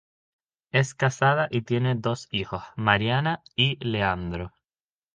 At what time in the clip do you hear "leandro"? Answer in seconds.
3.85-4.51